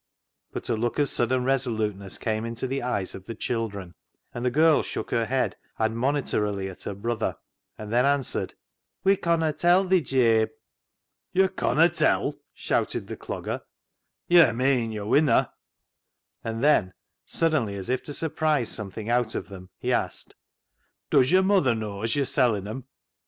[0.53, 3.93] "But a look of sudden resoluteness came into the eyes of the children,
[4.33, 7.37] and the girl shook her head admonitorily at her brother,
[7.77, 8.55] and then answered
[9.03, 10.49] —"We conna tell thi, Jabe.""
[11.33, 13.61] Yo' conna tell," shouted the Clogger;"
[14.27, 15.53] yo' meean yo' winna."
[16.43, 20.33] And then, suddenly, as if to surprise some thing out of them, he asked
[21.11, 22.85] —"Does yur muther knaw as yur sellin' 'em